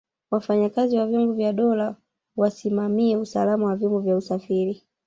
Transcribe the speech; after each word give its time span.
wafanyakazi 0.31 0.97
wa 0.97 1.07
vyombo 1.07 1.33
vya 1.33 1.53
dola 1.53 1.95
wasimamie 2.37 3.17
usalama 3.17 3.65
wa 3.65 3.75
vyombo 3.75 3.99
vya 3.99 4.15
usafiri 4.17 4.83